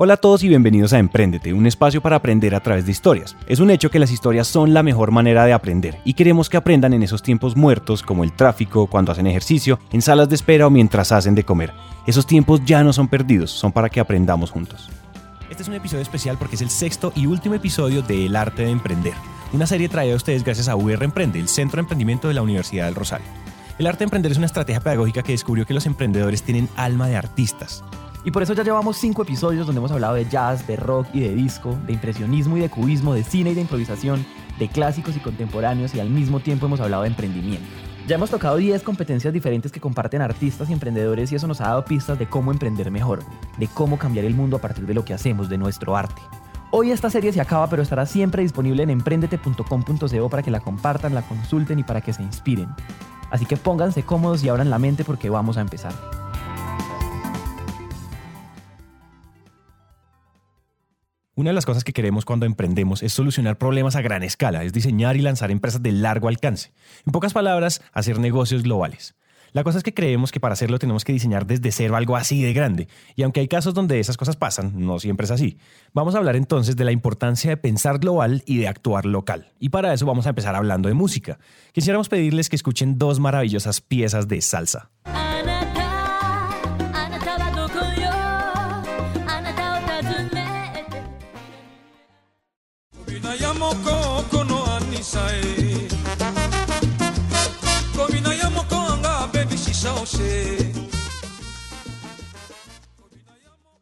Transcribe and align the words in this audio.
Hola 0.00 0.14
a 0.14 0.16
todos 0.16 0.44
y 0.44 0.48
bienvenidos 0.48 0.92
a 0.92 1.00
Emprendete, 1.00 1.52
un 1.52 1.66
espacio 1.66 2.00
para 2.00 2.14
aprender 2.14 2.54
a 2.54 2.60
través 2.60 2.86
de 2.86 2.92
historias. 2.92 3.36
Es 3.48 3.58
un 3.58 3.68
hecho 3.68 3.90
que 3.90 3.98
las 3.98 4.12
historias 4.12 4.46
son 4.46 4.72
la 4.72 4.84
mejor 4.84 5.10
manera 5.10 5.44
de 5.44 5.52
aprender 5.52 5.98
y 6.04 6.14
queremos 6.14 6.48
que 6.48 6.56
aprendan 6.56 6.92
en 6.92 7.02
esos 7.02 7.20
tiempos 7.20 7.56
muertos 7.56 8.04
como 8.04 8.22
el 8.22 8.32
tráfico, 8.32 8.86
cuando 8.86 9.10
hacen 9.10 9.26
ejercicio, 9.26 9.80
en 9.90 10.00
salas 10.00 10.28
de 10.28 10.36
espera 10.36 10.68
o 10.68 10.70
mientras 10.70 11.10
hacen 11.10 11.34
de 11.34 11.42
comer. 11.42 11.72
Esos 12.06 12.28
tiempos 12.28 12.64
ya 12.64 12.84
no 12.84 12.92
son 12.92 13.08
perdidos, 13.08 13.50
son 13.50 13.72
para 13.72 13.88
que 13.88 13.98
aprendamos 13.98 14.52
juntos. 14.52 14.88
Este 15.50 15.64
es 15.64 15.68
un 15.68 15.74
episodio 15.74 16.02
especial 16.02 16.36
porque 16.38 16.54
es 16.54 16.62
el 16.62 16.70
sexto 16.70 17.12
y 17.16 17.26
último 17.26 17.56
episodio 17.56 18.00
de 18.00 18.26
El 18.26 18.36
arte 18.36 18.62
de 18.62 18.70
emprender, 18.70 19.14
una 19.52 19.66
serie 19.66 19.88
traída 19.88 20.14
a 20.14 20.18
ustedes 20.18 20.44
gracias 20.44 20.68
a 20.68 20.76
VR 20.76 21.04
Emprende, 21.04 21.40
el 21.40 21.48
Centro 21.48 21.78
de 21.78 21.80
Emprendimiento 21.80 22.28
de 22.28 22.34
la 22.34 22.42
Universidad 22.42 22.84
del 22.84 22.94
Rosario. 22.94 23.26
El 23.80 23.88
arte 23.88 23.98
de 23.98 24.04
emprender 24.04 24.30
es 24.30 24.38
una 24.38 24.46
estrategia 24.46 24.80
pedagógica 24.80 25.24
que 25.24 25.32
descubrió 25.32 25.66
que 25.66 25.74
los 25.74 25.86
emprendedores 25.86 26.44
tienen 26.44 26.68
alma 26.76 27.08
de 27.08 27.16
artistas 27.16 27.82
y 28.24 28.30
por 28.30 28.42
eso 28.42 28.52
ya 28.54 28.64
llevamos 28.64 28.96
cinco 28.96 29.22
episodios 29.22 29.66
donde 29.66 29.78
hemos 29.78 29.92
hablado 29.92 30.14
de 30.14 30.26
jazz, 30.28 30.66
de 30.66 30.76
rock 30.76 31.08
y 31.12 31.20
de 31.20 31.34
disco, 31.34 31.76
de 31.86 31.92
impresionismo 31.92 32.56
y 32.56 32.60
de 32.60 32.68
cubismo, 32.68 33.14
de 33.14 33.22
cine 33.22 33.50
y 33.50 33.54
de 33.54 33.60
improvisación, 33.60 34.24
de 34.58 34.68
clásicos 34.68 35.16
y 35.16 35.20
contemporáneos 35.20 35.94
y 35.94 36.00
al 36.00 36.10
mismo 36.10 36.40
tiempo 36.40 36.66
hemos 36.66 36.80
hablado 36.80 37.04
de 37.04 37.08
emprendimiento. 37.08 37.66
Ya 38.08 38.16
hemos 38.16 38.30
tocado 38.30 38.56
10 38.56 38.82
competencias 38.82 39.34
diferentes 39.34 39.70
que 39.70 39.80
comparten 39.80 40.22
artistas 40.22 40.70
y 40.70 40.72
emprendedores 40.72 41.30
y 41.30 41.36
eso 41.36 41.46
nos 41.46 41.60
ha 41.60 41.68
dado 41.68 41.84
pistas 41.84 42.18
de 42.18 42.26
cómo 42.26 42.50
emprender 42.50 42.90
mejor, 42.90 43.20
de 43.58 43.66
cómo 43.68 43.98
cambiar 43.98 44.24
el 44.24 44.34
mundo 44.34 44.56
a 44.56 44.60
partir 44.60 44.86
de 44.86 44.94
lo 44.94 45.04
que 45.04 45.12
hacemos, 45.12 45.48
de 45.48 45.58
nuestro 45.58 45.96
arte. 45.96 46.22
Hoy 46.70 46.90
esta 46.90 47.10
serie 47.10 47.32
se 47.32 47.40
acaba, 47.40 47.68
pero 47.68 47.82
estará 47.82 48.04
siempre 48.04 48.42
disponible 48.42 48.82
en 48.82 48.90
emprendete.com.co 48.90 50.28
para 50.28 50.42
que 50.42 50.50
la 50.50 50.60
compartan, 50.60 51.14
la 51.14 51.22
consulten 51.22 51.78
y 51.78 51.82
para 51.82 52.00
que 52.00 52.12
se 52.12 52.22
inspiren. 52.22 52.68
Así 53.30 53.46
que 53.46 53.56
pónganse 53.56 54.02
cómodos 54.02 54.42
y 54.42 54.48
abran 54.48 54.70
la 54.70 54.78
mente 54.78 55.04
porque 55.04 55.30
vamos 55.30 55.56
a 55.56 55.60
empezar. 55.60 56.27
Una 61.38 61.50
de 61.50 61.54
las 61.54 61.66
cosas 61.66 61.84
que 61.84 61.92
queremos 61.92 62.24
cuando 62.24 62.46
emprendemos 62.46 63.04
es 63.04 63.12
solucionar 63.12 63.58
problemas 63.58 63.94
a 63.94 64.02
gran 64.02 64.24
escala, 64.24 64.64
es 64.64 64.72
diseñar 64.72 65.16
y 65.16 65.20
lanzar 65.20 65.52
empresas 65.52 65.80
de 65.80 65.92
largo 65.92 66.26
alcance. 66.26 66.72
En 67.06 67.12
pocas 67.12 67.32
palabras, 67.32 67.80
hacer 67.92 68.18
negocios 68.18 68.64
globales. 68.64 69.14
La 69.52 69.62
cosa 69.62 69.78
es 69.78 69.84
que 69.84 69.94
creemos 69.94 70.32
que 70.32 70.40
para 70.40 70.54
hacerlo 70.54 70.80
tenemos 70.80 71.04
que 71.04 71.12
diseñar 71.12 71.46
desde 71.46 71.70
cero 71.70 71.94
algo 71.94 72.16
así 72.16 72.42
de 72.42 72.52
grande, 72.52 72.88
y 73.14 73.22
aunque 73.22 73.38
hay 73.38 73.46
casos 73.46 73.72
donde 73.72 74.00
esas 74.00 74.16
cosas 74.16 74.34
pasan, 74.34 74.84
no 74.84 74.98
siempre 74.98 75.26
es 75.26 75.30
así. 75.30 75.58
Vamos 75.94 76.16
a 76.16 76.18
hablar 76.18 76.34
entonces 76.34 76.74
de 76.74 76.84
la 76.84 76.90
importancia 76.90 77.50
de 77.50 77.56
pensar 77.56 78.00
global 78.00 78.42
y 78.44 78.56
de 78.58 78.66
actuar 78.66 79.06
local. 79.06 79.52
Y 79.60 79.68
para 79.68 79.94
eso 79.94 80.06
vamos 80.06 80.26
a 80.26 80.30
empezar 80.30 80.56
hablando 80.56 80.88
de 80.88 80.96
música. 80.96 81.38
Quisiéramos 81.70 82.08
pedirles 82.08 82.48
que 82.48 82.56
escuchen 82.56 82.98
dos 82.98 83.20
maravillosas 83.20 83.80
piezas 83.80 84.26
de 84.26 84.40
salsa. 84.40 84.90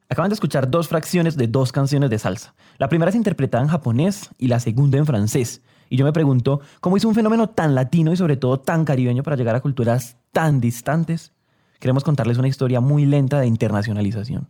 Acaban 0.09 0.31
de 0.31 0.35
escuchar 0.35 0.71
dos 0.71 0.89
fracciones 0.89 1.37
de 1.37 1.47
dos 1.47 1.73
canciones 1.73 2.09
de 2.09 2.19
salsa. 2.19 2.55
La 2.79 2.89
primera 2.89 3.11
es 3.11 3.15
interpretada 3.15 3.63
en 3.63 3.69
japonés 3.69 4.31
y 4.39 4.47
la 4.47 4.61
segunda 4.61 4.97
en 4.97 5.05
francés. 5.05 5.61
Y 5.91 5.99
yo 5.99 6.07
me 6.07 6.13
pregunto, 6.13 6.61
¿cómo 6.81 6.97
hizo 6.97 7.09
un 7.09 7.15
fenómeno 7.15 7.51
tan 7.51 7.75
latino 7.75 8.13
y 8.13 8.17
sobre 8.17 8.39
todo 8.39 8.59
tan 8.59 8.87
caribeño 8.87 9.23
para 9.23 9.37
llegar 9.37 9.57
a 9.57 9.61
culturas 9.61 10.17
tan 10.33 10.59
distantes? 10.61 11.33
Queremos 11.81 12.03
contarles 12.03 12.39
una 12.39 12.49
historia 12.49 12.81
muy 12.81 13.05
lenta 13.05 13.41
de 13.41 13.47
internacionalización. 13.47 14.49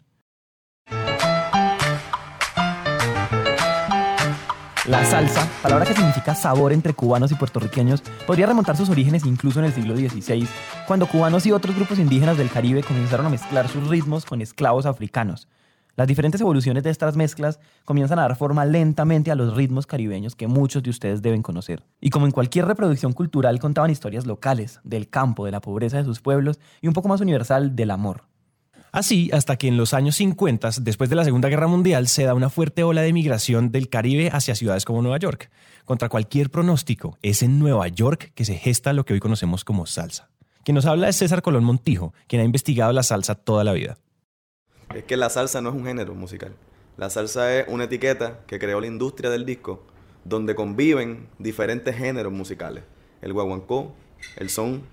La 4.89 5.05
salsa, 5.05 5.49
palabra 5.63 5.85
que 5.85 5.95
significa 5.95 6.37
sabor 6.37 6.73
entre 6.73 6.95
cubanos 6.95 7.33
y 7.33 7.35
puertorriqueños, 7.35 8.03
podría 8.25 8.47
remontar 8.47 8.77
sus 8.77 8.89
orígenes 8.89 9.27
incluso 9.27 9.59
en 9.59 9.65
el 9.65 9.73
siglo 9.73 9.97
XVI, 9.97 10.47
cuando 10.87 11.09
cubanos 11.09 11.45
y 11.45 11.51
otros 11.51 11.75
grupos 11.75 11.99
indígenas 11.99 12.39
del 12.39 12.49
Caribe 12.49 12.85
comenzaron 12.85 13.27
a 13.27 13.31
mezclar 13.31 13.67
sus 13.67 13.89
ritmos 13.89 14.25
con 14.25 14.41
esclavos 14.43 14.87
africanos. 14.87 15.49
Las 15.97 16.07
diferentes 16.07 16.41
evoluciones 16.41 16.85
de 16.85 16.91
estas 16.91 17.17
mezclas 17.17 17.59
comienzan 17.85 18.21
a 18.21 18.23
dar 18.23 18.37
forma 18.37 18.65
lentamente 18.65 19.33
a 19.33 19.35
los 19.35 19.57
ritmos 19.57 19.89
caribeños 19.89 20.37
que 20.37 20.47
muchos 20.47 20.85
de 20.85 20.91
ustedes 20.91 21.21
deben 21.21 21.43
conocer. 21.43 21.83
Y 22.01 22.11
como 22.11 22.27
en 22.27 22.33
cualquier 22.33 22.67
reproducción 22.67 23.13
cultural 23.13 23.59
contaban 23.59 23.91
historias 23.91 24.25
locales, 24.25 24.79
del 24.85 25.09
campo, 25.09 25.47
de 25.47 25.51
la 25.51 25.61
pobreza 25.61 25.97
de 25.97 26.05
sus 26.05 26.21
pueblos 26.21 26.61
y 26.81 26.87
un 26.87 26.95
poco 26.95 27.09
más 27.09 27.21
universal 27.21 27.75
del 27.75 27.91
amor. 27.91 28.23
Así, 28.97 29.29
hasta 29.35 29.59
que 29.59 29.69
en 29.69 29.77
los 29.77 29.93
años 29.93 30.17
50, 30.17 30.71
después 30.81 31.11
de 31.11 31.17
la 31.17 31.25
Segunda 31.25 31.51
Guerra 31.51 31.67
Mundial, 31.67 32.09
se 32.09 32.25
da 32.25 32.33
una 32.33 32.49
fuerte 32.49 32.83
ola 32.83 33.03
de 33.03 33.13
migración 33.13 33.71
del 33.71 33.91
Caribe 33.91 34.31
hacia 34.33 34.55
ciudades 34.55 34.87
como 34.87 35.03
Nueva 35.03 35.19
York. 35.19 35.51
Contra 35.85 36.09
cualquier 36.09 36.49
pronóstico, 36.49 37.19
es 37.21 37.43
en 37.43 37.59
Nueva 37.59 37.89
York 37.89 38.33
que 38.35 38.47
se 38.47 38.55
gesta 38.55 38.95
lo 38.95 39.05
que 39.05 39.13
hoy 39.13 39.21
conocemos 39.21 39.67
como 39.67 39.85
salsa. 39.85 40.31
Quien 40.65 40.77
nos 40.77 40.87
habla 40.87 41.11
es 41.11 41.17
César 41.17 41.43
Colón 41.43 41.63
Montijo, 41.63 42.15
quien 42.27 42.41
ha 42.41 42.47
investigado 42.47 42.91
la 42.95 43.03
salsa 43.03 43.35
toda 43.35 43.65
la 43.65 43.75
vida. 43.75 43.99
Es 44.95 45.05
que 45.05 45.19
la 45.19 45.29
salsa 45.29 45.61
no 45.61 45.69
es 45.69 45.75
un 45.75 45.85
género 45.85 46.15
musical. 46.15 46.55
La 46.97 47.11
salsa 47.11 47.55
es 47.55 47.67
una 47.69 47.85
etiqueta 47.85 48.41
que 48.47 48.59
creó 48.59 48.81
la 48.81 48.87
industria 48.87 49.29
del 49.29 49.45
disco, 49.45 49.85
donde 50.25 50.55
conviven 50.55 51.29
diferentes 51.39 51.95
géneros 51.95 52.33
musicales. 52.33 52.85
El 53.21 53.35
guaguancó, 53.35 53.95
el 54.37 54.49
son, 54.49 54.85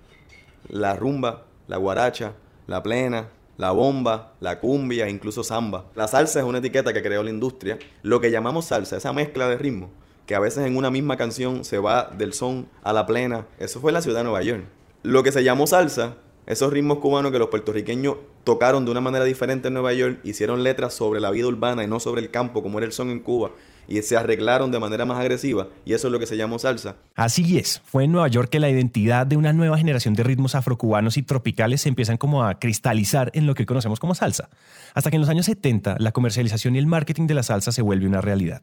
la 0.68 0.94
rumba, 0.94 1.46
la 1.70 1.78
guaracha, 1.78 2.34
la 2.68 2.84
plena, 2.84 3.30
la 3.58 3.72
bomba, 3.72 4.34
la 4.40 4.60
cumbia, 4.60 5.10
incluso 5.10 5.44
samba. 5.44 5.86
La 5.96 6.08
salsa 6.08 6.40
es 6.40 6.46
una 6.46 6.58
etiqueta 6.58 6.94
que 6.94 7.04
creó 7.04 7.24
la 7.24 7.30
industria. 7.30 7.78
Lo 8.02 8.20
que 8.20 8.32
llamamos 8.32 8.66
salsa, 8.66 8.98
esa 8.98 9.14
mezcla 9.14 9.48
de 9.48 9.58
ritmos, 9.58 9.90
que 10.26 10.36
a 10.36 10.40
veces 10.40 10.66
en 10.66 10.76
una 10.76 10.90
misma 10.90 11.18
canción 11.18 11.64
se 11.64 11.80
va 11.80 12.12
del 12.18 12.34
son 12.34 12.68
a 12.84 12.94
la 12.94 13.06
plena, 13.06 13.48
eso 13.60 13.80
fue 13.80 13.92
la 13.92 14.02
ciudad 14.02 14.20
de 14.20 14.24
Nueva 14.26 14.42
York. 14.42 14.64
Lo 15.04 15.24
que 15.24 15.32
se 15.32 15.44
llamó 15.44 15.68
salsa, 15.68 16.16
esos 16.46 16.74
ritmos 16.74 17.00
cubanos 17.00 17.32
que 17.32 17.40
los 17.40 17.50
puertorriqueños 17.50 18.16
tocaron 18.44 18.86
de 18.86 18.92
una 18.92 19.02
manera 19.02 19.26
diferente 19.26 19.68
en 19.68 19.74
Nueva 19.76 19.94
York, 19.94 20.20
hicieron 20.24 20.64
letras 20.64 20.94
sobre 20.94 21.20
la 21.20 21.32
vida 21.32 21.48
urbana 21.48 21.84
y 21.84 21.88
no 21.88 22.00
sobre 22.00 22.22
el 22.22 22.32
campo, 22.32 22.64
como 22.64 22.80
era 22.80 22.86
el 22.86 22.94
son 22.94 23.10
en 23.10 23.20
Cuba 23.20 23.52
y 23.88 24.02
se 24.02 24.18
arreglaron 24.18 24.72
de 24.72 24.80
manera 24.80 25.06
más 25.06 25.20
agresiva 25.20 25.68
y 25.86 25.94
eso 25.94 26.08
es 26.08 26.12
lo 26.12 26.20
que 26.20 26.26
se 26.26 26.38
llamó 26.38 26.60
salsa. 26.60 26.96
Así 27.16 27.58
es, 27.58 27.82
fue 27.86 28.06
en 28.06 28.12
Nueva 28.12 28.28
York 28.28 28.50
que 28.50 28.60
la 28.60 28.70
identidad 28.70 29.26
de 29.26 29.38
una 29.38 29.54
nueva 29.54 29.78
generación 29.78 30.14
de 30.14 30.24
ritmos 30.24 30.56
afrocubanos 30.56 31.18
y 31.18 31.24
tropicales 31.24 31.82
se 31.82 31.90
empiezan 31.90 32.18
como 32.18 32.44
a 32.44 32.60
cristalizar 32.60 33.32
en 33.34 33.46
lo 33.46 33.56
que 33.56 33.66
conocemos 33.66 34.00
como 34.00 34.16
salsa. 34.16 34.50
Hasta 34.94 35.10
que 35.10 35.18
en 35.18 35.22
los 35.22 35.30
años 35.30 35.46
70 35.46 35.98
la 36.00 36.12
comercialización 36.12 36.76
y 36.76 36.80
el 36.80 36.88
marketing 36.88 37.28
de 37.28 37.34
la 37.34 37.44
salsa 37.44 37.72
se 37.72 37.82
vuelve 37.82 38.08
una 38.08 38.22
realidad. 38.22 38.62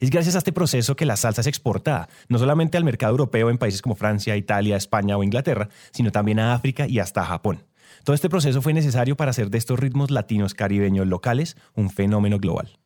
Es 0.00 0.10
gracias 0.10 0.34
a 0.34 0.38
este 0.38 0.52
proceso 0.52 0.96
que 0.96 1.06
la 1.06 1.16
salsa 1.16 1.42
es 1.42 1.46
exportada, 1.46 2.08
no 2.28 2.38
solamente 2.38 2.76
al 2.76 2.84
mercado 2.84 3.12
europeo 3.12 3.50
en 3.50 3.58
países 3.58 3.82
como 3.82 3.94
Francia, 3.94 4.36
Italia, 4.36 4.76
España 4.76 5.16
o 5.16 5.22
Inglaterra, 5.22 5.68
sino 5.92 6.10
también 6.10 6.38
a 6.38 6.54
África 6.54 6.86
y 6.88 6.98
hasta 6.98 7.24
Japón. 7.24 7.64
Todo 8.04 8.14
este 8.14 8.28
proceso 8.28 8.62
fue 8.62 8.72
necesario 8.72 9.16
para 9.16 9.30
hacer 9.30 9.48
de 9.50 9.58
estos 9.58 9.78
ritmos 9.78 10.10
latinos 10.10 10.54
caribeños 10.54 11.06
locales 11.06 11.56
un 11.74 11.88
fenómeno 11.90 12.38
global. 12.38 12.78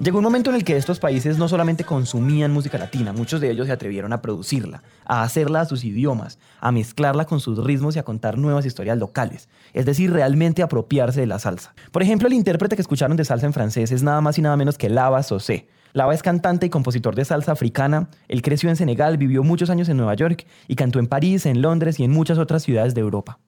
Llegó 0.00 0.16
un 0.16 0.24
momento 0.24 0.48
en 0.48 0.56
el 0.56 0.64
que 0.64 0.78
estos 0.78 0.98
países 0.98 1.36
no 1.36 1.46
solamente 1.46 1.84
consumían 1.84 2.54
música 2.54 2.78
latina, 2.78 3.12
muchos 3.12 3.38
de 3.38 3.50
ellos 3.50 3.66
se 3.66 3.72
atrevieron 3.72 4.14
a 4.14 4.22
producirla, 4.22 4.82
a 5.04 5.22
hacerla 5.22 5.60
a 5.60 5.64
sus 5.66 5.84
idiomas, 5.84 6.38
a 6.58 6.72
mezclarla 6.72 7.26
con 7.26 7.38
sus 7.38 7.62
ritmos 7.62 7.96
y 7.96 7.98
a 7.98 8.02
contar 8.02 8.38
nuevas 8.38 8.64
historias 8.64 8.96
locales, 8.96 9.50
es 9.74 9.84
decir, 9.84 10.10
realmente 10.10 10.62
apropiarse 10.62 11.20
de 11.20 11.26
la 11.26 11.38
salsa. 11.38 11.74
Por 11.92 12.02
ejemplo, 12.02 12.28
el 12.28 12.32
intérprete 12.32 12.76
que 12.76 12.82
escucharon 12.82 13.18
de 13.18 13.26
salsa 13.26 13.44
en 13.44 13.52
francés 13.52 13.92
es 13.92 14.02
nada 14.02 14.22
más 14.22 14.38
y 14.38 14.42
nada 14.42 14.56
menos 14.56 14.78
que 14.78 14.88
Lava 14.88 15.22
Sosé. 15.22 15.68
Lava 15.92 16.14
es 16.14 16.22
cantante 16.22 16.64
y 16.64 16.70
compositor 16.70 17.14
de 17.14 17.26
salsa 17.26 17.52
africana, 17.52 18.08
él 18.28 18.40
creció 18.40 18.70
en 18.70 18.76
Senegal, 18.76 19.18
vivió 19.18 19.42
muchos 19.42 19.68
años 19.68 19.90
en 19.90 19.98
Nueva 19.98 20.14
York 20.14 20.46
y 20.66 20.76
cantó 20.76 20.98
en 20.98 21.08
París, 21.08 21.44
en 21.44 21.60
Londres 21.60 22.00
y 22.00 22.04
en 22.04 22.10
muchas 22.10 22.38
otras 22.38 22.62
ciudades 22.62 22.94
de 22.94 23.02
Europa. 23.02 23.38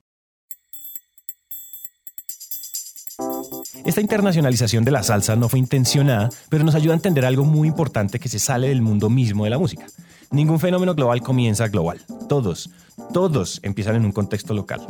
Esta 3.85 4.01
internacionalización 4.01 4.85
de 4.85 4.93
la 4.93 5.03
salsa 5.03 5.35
no 5.35 5.49
fue 5.49 5.59
intencionada, 5.59 6.29
pero 6.49 6.63
nos 6.63 6.77
ayuda 6.77 6.95
a 6.95 6.97
entender 6.97 7.25
algo 7.25 7.45
muy 7.45 7.67
importante 7.67 8.21
que 8.21 8.29
se 8.29 8.39
sale 8.39 8.69
del 8.69 8.81
mundo 8.81 9.11
mismo 9.11 9.43
de 9.43 9.51
la 9.51 9.59
música. 9.59 9.87
Ningún 10.31 10.61
fenómeno 10.61 10.95
global 10.95 11.21
comienza 11.21 11.67
global. 11.67 12.01
Todos, 12.29 12.71
todos 13.13 13.59
empiezan 13.65 13.97
en 13.97 14.05
un 14.05 14.13
contexto 14.13 14.55
local. 14.55 14.87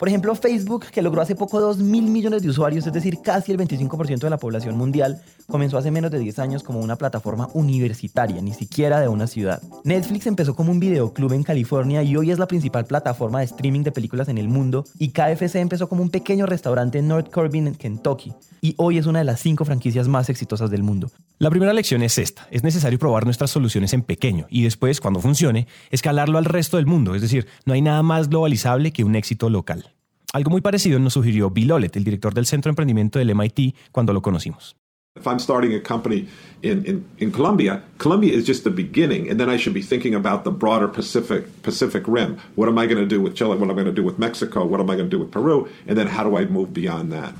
Por 0.00 0.08
ejemplo, 0.08 0.34
Facebook, 0.34 0.86
que 0.86 1.02
logró 1.02 1.20
hace 1.20 1.34
poco 1.34 1.60
2 1.60 1.76
mil 1.76 2.04
millones 2.04 2.40
de 2.40 2.48
usuarios, 2.48 2.86
es 2.86 2.92
decir, 2.94 3.18
casi 3.22 3.52
el 3.52 3.58
25% 3.58 4.18
de 4.18 4.30
la 4.30 4.38
población 4.38 4.74
mundial, 4.78 5.20
comenzó 5.46 5.76
hace 5.76 5.90
menos 5.90 6.10
de 6.10 6.18
10 6.18 6.38
años 6.38 6.62
como 6.62 6.80
una 6.80 6.96
plataforma 6.96 7.50
universitaria, 7.52 8.40
ni 8.40 8.54
siquiera 8.54 8.98
de 8.98 9.08
una 9.08 9.26
ciudad. 9.26 9.62
Netflix 9.84 10.26
empezó 10.26 10.56
como 10.56 10.72
un 10.72 10.80
videoclub 10.80 11.34
en 11.34 11.42
California 11.42 12.02
y 12.02 12.16
hoy 12.16 12.30
es 12.30 12.38
la 12.38 12.48
principal 12.48 12.86
plataforma 12.86 13.40
de 13.40 13.44
streaming 13.44 13.82
de 13.82 13.92
películas 13.92 14.28
en 14.28 14.38
el 14.38 14.48
mundo, 14.48 14.86
y 14.98 15.08
KFC 15.08 15.56
empezó 15.56 15.86
como 15.86 16.00
un 16.00 16.08
pequeño 16.08 16.46
restaurante 16.46 16.98
en 16.98 17.06
North 17.06 17.30
Corbin, 17.30 17.66
en 17.66 17.74
Kentucky, 17.74 18.32
y 18.62 18.74
hoy 18.78 18.96
es 18.96 19.04
una 19.04 19.18
de 19.18 19.26
las 19.26 19.40
cinco 19.40 19.66
franquicias 19.66 20.08
más 20.08 20.30
exitosas 20.30 20.70
del 20.70 20.82
mundo. 20.82 21.10
La 21.38 21.50
primera 21.50 21.74
lección 21.74 22.02
es 22.02 22.16
esta, 22.16 22.48
es 22.50 22.62
necesario 22.62 22.98
probar 22.98 23.26
nuestras 23.26 23.50
soluciones 23.50 23.92
en 23.92 24.00
pequeño 24.00 24.46
y 24.48 24.62
después, 24.62 24.98
cuando 24.98 25.20
funcione, 25.20 25.66
escalarlo 25.90 26.38
al 26.38 26.46
resto 26.46 26.78
del 26.78 26.86
mundo, 26.86 27.14
es 27.14 27.20
decir, 27.20 27.46
no 27.66 27.74
hay 27.74 27.82
nada 27.82 28.02
más 28.02 28.30
globalizable 28.30 28.92
que 28.92 29.04
un 29.04 29.14
éxito 29.14 29.50
local. 29.50 29.89
Algo 30.32 30.50
muy 30.50 30.60
parecido 30.60 31.00
nos 31.00 31.14
sugirió 31.14 31.50
Bill 31.50 31.72
Olet, 31.72 31.96
el 31.96 32.04
director 32.04 32.32
del 32.32 32.46
Centro 32.46 32.68
de 32.68 32.72
Emprendimiento 32.72 33.18
del 33.18 33.34
MIT, 33.34 33.74
cuando 33.90 34.12
lo 34.12 34.22
conocimos. 34.22 34.76
If 35.16 35.26
I'm 35.26 35.40
starting 35.40 35.74
a 35.74 35.82
company 35.82 36.28
in, 36.62 36.86
in, 36.86 37.04
in 37.18 37.32
Colombia, 37.32 37.82
Colombia 37.98 38.32
is 38.32 38.46
just 38.46 38.62
the 38.62 38.70
beginning, 38.70 39.28
and 39.28 39.40
then 39.40 39.50
I 39.50 39.58
should 39.58 39.74
be 39.74 39.82
thinking 39.82 40.14
about 40.14 40.44
the 40.44 40.52
broader 40.52 40.86
Pacific 40.86 41.46
Pacific 41.62 42.04
Rim. 42.06 42.38
What 42.54 42.68
am 42.68 42.78
I 42.78 42.86
going 42.86 43.00
to 43.00 43.12
do 43.12 43.20
with 43.20 43.34
Chile? 43.34 43.56
What 43.56 43.68
am 43.68 43.72
I 43.72 43.82
going 43.82 43.92
to 43.92 43.92
do 43.92 44.04
with 44.04 44.20
Mexico? 44.20 44.64
What 44.64 44.80
am 44.80 44.88
I 44.88 44.94
going 44.94 45.10
to 45.10 45.16
do 45.16 45.18
with 45.18 45.32
Peru? 45.32 45.66
And 45.88 45.98
then 45.98 46.06
how 46.06 46.22
do 46.22 46.38
I 46.38 46.46
move 46.46 46.72
beyond 46.72 47.10
that? 47.10 47.34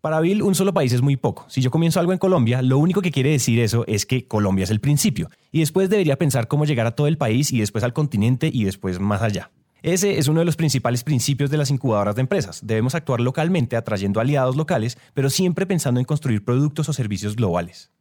Para 0.00 0.20
Bill, 0.20 0.42
un 0.42 0.54
solo 0.54 0.72
país 0.72 0.92
es 0.92 1.02
muy 1.02 1.16
poco. 1.16 1.44
Si 1.48 1.60
yo 1.60 1.72
comienzo 1.72 1.98
algo 1.98 2.12
en 2.12 2.18
Colombia, 2.18 2.62
lo 2.62 2.78
único 2.78 3.02
que 3.02 3.10
quiere 3.10 3.30
decir 3.30 3.58
eso 3.58 3.84
es 3.88 4.06
que 4.06 4.28
Colombia 4.28 4.62
es 4.62 4.70
el 4.70 4.78
principio. 4.78 5.28
Y 5.50 5.58
después 5.58 5.90
debería 5.90 6.16
pensar 6.16 6.46
cómo 6.46 6.66
llegar 6.66 6.86
a 6.86 6.92
todo 6.92 7.08
el 7.08 7.18
país 7.18 7.52
y 7.52 7.58
después 7.58 7.82
al 7.82 7.92
continente 7.92 8.48
y 8.52 8.62
después 8.62 9.00
más 9.00 9.22
allá. 9.22 9.50
Ese 9.82 10.18
es 10.18 10.26
uno 10.26 10.40
de 10.40 10.46
los 10.46 10.56
principales 10.56 11.04
principios 11.04 11.50
de 11.50 11.56
las 11.56 11.70
incubadoras 11.70 12.16
de 12.16 12.22
empresas. 12.22 12.66
Debemos 12.66 12.94
actuar 12.94 13.20
localmente 13.20 13.76
atrayendo 13.76 14.20
aliados 14.20 14.56
locales, 14.56 14.98
pero 15.14 15.30
siempre 15.30 15.66
pensando 15.66 16.00
en 16.00 16.06
construir 16.06 16.44
productos 16.44 16.88
o 16.88 16.92
servicios 16.92 17.36
globales. 17.36 17.92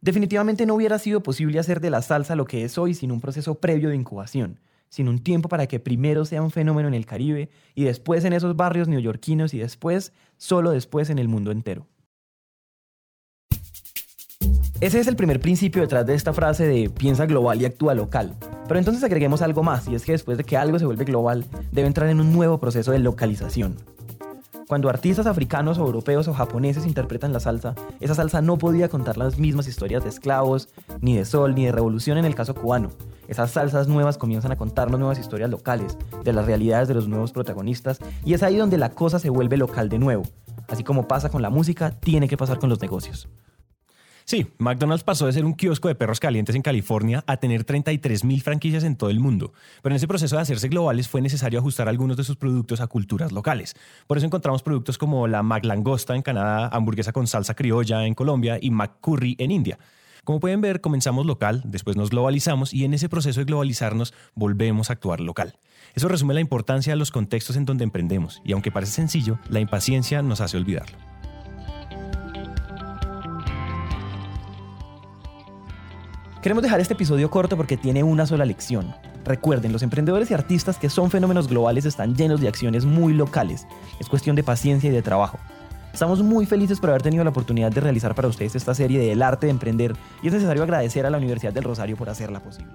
Definitivamente 0.00 0.66
no 0.66 0.74
hubiera 0.74 0.98
sido 0.98 1.22
posible 1.22 1.58
hacer 1.58 1.80
de 1.80 1.90
la 1.90 2.02
salsa 2.02 2.36
lo 2.36 2.44
que 2.44 2.64
es 2.64 2.78
hoy 2.78 2.94
sin 2.94 3.10
un 3.10 3.20
proceso 3.20 3.56
previo 3.56 3.88
de 3.88 3.96
incubación, 3.96 4.60
sin 4.88 5.08
un 5.08 5.18
tiempo 5.18 5.48
para 5.48 5.66
que 5.66 5.80
primero 5.80 6.24
sea 6.24 6.42
un 6.42 6.50
fenómeno 6.50 6.88
en 6.88 6.94
el 6.94 7.06
Caribe 7.06 7.48
y 7.74 7.84
después 7.84 8.24
en 8.24 8.32
esos 8.32 8.54
barrios 8.54 8.86
neoyorquinos 8.86 9.54
y 9.54 9.58
después, 9.58 10.12
solo 10.36 10.70
después 10.70 11.10
en 11.10 11.18
el 11.18 11.26
mundo 11.26 11.50
entero. 11.50 11.88
Ese 14.80 15.00
es 15.00 15.06
el 15.06 15.16
primer 15.16 15.40
principio 15.40 15.82
detrás 15.82 16.04
de 16.06 16.14
esta 16.14 16.32
frase 16.32 16.66
de 16.66 16.90
piensa 16.90 17.26
global 17.26 17.60
y 17.62 17.64
actúa 17.64 17.94
local. 17.94 18.36
Pero 18.66 18.78
entonces 18.78 19.04
agreguemos 19.04 19.42
algo 19.42 19.62
más, 19.62 19.86
y 19.88 19.94
es 19.94 20.04
que 20.04 20.12
después 20.12 20.38
de 20.38 20.44
que 20.44 20.56
algo 20.56 20.78
se 20.78 20.86
vuelve 20.86 21.04
global, 21.04 21.44
debe 21.70 21.86
entrar 21.86 22.08
en 22.08 22.20
un 22.20 22.32
nuevo 22.32 22.58
proceso 22.58 22.92
de 22.92 22.98
localización. 22.98 23.76
Cuando 24.66 24.88
artistas 24.88 25.26
africanos 25.26 25.76
europeos 25.76 26.26
o 26.26 26.32
japoneses 26.32 26.86
interpretan 26.86 27.34
la 27.34 27.40
salsa, 27.40 27.74
esa 28.00 28.14
salsa 28.14 28.40
no 28.40 28.56
podía 28.56 28.88
contar 28.88 29.18
las 29.18 29.38
mismas 29.38 29.68
historias 29.68 30.02
de 30.02 30.08
esclavos, 30.08 30.70
ni 31.02 31.14
de 31.16 31.26
sol, 31.26 31.54
ni 31.54 31.66
de 31.66 31.72
revolución 31.72 32.16
en 32.16 32.24
el 32.24 32.34
caso 32.34 32.54
cubano. 32.54 32.90
Esas 33.28 33.50
salsas 33.50 33.88
nuevas 33.88 34.16
comienzan 34.16 34.52
a 34.52 34.56
contarnos 34.56 34.98
nuevas 34.98 35.18
historias 35.18 35.50
locales, 35.50 35.98
de 36.22 36.32
las 36.32 36.46
realidades 36.46 36.88
de 36.88 36.94
los 36.94 37.08
nuevos 37.08 37.32
protagonistas, 37.32 37.98
y 38.24 38.32
es 38.32 38.42
ahí 38.42 38.56
donde 38.56 38.78
la 38.78 38.90
cosa 38.90 39.18
se 39.18 39.28
vuelve 39.28 39.58
local 39.58 39.90
de 39.90 39.98
nuevo. 39.98 40.22
Así 40.68 40.82
como 40.82 41.06
pasa 41.06 41.28
con 41.28 41.42
la 41.42 41.50
música, 41.50 41.90
tiene 41.90 42.26
que 42.26 42.38
pasar 42.38 42.58
con 42.58 42.70
los 42.70 42.80
negocios. 42.80 43.28
Sí, 44.26 44.46
McDonald's 44.56 45.04
pasó 45.04 45.26
de 45.26 45.34
ser 45.34 45.44
un 45.44 45.52
kiosco 45.52 45.88
de 45.88 45.94
perros 45.94 46.18
calientes 46.18 46.56
en 46.56 46.62
California 46.62 47.22
a 47.26 47.36
tener 47.36 47.64
33 47.64 48.24
mil 48.24 48.40
franquicias 48.40 48.82
en 48.82 48.96
todo 48.96 49.10
el 49.10 49.20
mundo. 49.20 49.52
Pero 49.82 49.92
en 49.92 49.96
ese 49.96 50.08
proceso 50.08 50.36
de 50.36 50.42
hacerse 50.42 50.68
globales 50.68 51.08
fue 51.08 51.20
necesario 51.20 51.58
ajustar 51.58 51.90
algunos 51.90 52.16
de 52.16 52.24
sus 52.24 52.36
productos 52.36 52.80
a 52.80 52.86
culturas 52.86 53.32
locales. 53.32 53.74
Por 54.06 54.16
eso 54.16 54.26
encontramos 54.26 54.62
productos 54.62 54.96
como 54.96 55.26
la 55.26 55.42
McLangosta 55.42 56.16
en 56.16 56.22
Canadá, 56.22 56.68
hamburguesa 56.68 57.12
con 57.12 57.26
salsa 57.26 57.54
criolla 57.54 58.06
en 58.06 58.14
Colombia 58.14 58.58
y 58.58 58.70
McCurry 58.70 59.36
en 59.38 59.50
India. 59.50 59.78
Como 60.24 60.40
pueden 60.40 60.62
ver, 60.62 60.80
comenzamos 60.80 61.26
local, 61.26 61.60
después 61.66 61.98
nos 61.98 62.08
globalizamos 62.08 62.72
y 62.72 62.86
en 62.86 62.94
ese 62.94 63.10
proceso 63.10 63.40
de 63.40 63.44
globalizarnos 63.44 64.14
volvemos 64.34 64.88
a 64.88 64.94
actuar 64.94 65.20
local. 65.20 65.58
Eso 65.94 66.08
resume 66.08 66.32
la 66.32 66.40
importancia 66.40 66.94
de 66.94 66.96
los 66.96 67.10
contextos 67.10 67.56
en 67.56 67.66
donde 67.66 67.84
emprendemos 67.84 68.40
y 68.42 68.52
aunque 68.52 68.72
parece 68.72 68.92
sencillo, 68.92 69.38
la 69.50 69.60
impaciencia 69.60 70.22
nos 70.22 70.40
hace 70.40 70.56
olvidarlo. 70.56 71.13
Queremos 76.44 76.62
dejar 76.62 76.78
este 76.78 76.92
episodio 76.92 77.30
corto 77.30 77.56
porque 77.56 77.78
tiene 77.78 78.02
una 78.02 78.26
sola 78.26 78.44
lección. 78.44 78.94
Recuerden, 79.24 79.72
los 79.72 79.82
emprendedores 79.82 80.30
y 80.30 80.34
artistas 80.34 80.76
que 80.76 80.90
son 80.90 81.10
fenómenos 81.10 81.48
globales 81.48 81.86
están 81.86 82.14
llenos 82.14 82.38
de 82.38 82.48
acciones 82.48 82.84
muy 82.84 83.14
locales. 83.14 83.66
Es 83.98 84.10
cuestión 84.10 84.36
de 84.36 84.42
paciencia 84.42 84.90
y 84.90 84.92
de 84.92 85.00
trabajo. 85.00 85.38
Estamos 85.90 86.22
muy 86.22 86.44
felices 86.44 86.80
por 86.80 86.90
haber 86.90 87.00
tenido 87.00 87.24
la 87.24 87.30
oportunidad 87.30 87.72
de 87.72 87.80
realizar 87.80 88.14
para 88.14 88.28
ustedes 88.28 88.54
esta 88.56 88.74
serie 88.74 88.98
de 88.98 89.12
El 89.12 89.22
arte 89.22 89.46
de 89.46 89.52
emprender 89.52 89.96
y 90.22 90.26
es 90.26 90.34
necesario 90.34 90.62
agradecer 90.64 91.06
a 91.06 91.10
la 91.10 91.16
Universidad 91.16 91.54
del 91.54 91.64
Rosario 91.64 91.96
por 91.96 92.10
hacerla 92.10 92.40
posible. 92.40 92.74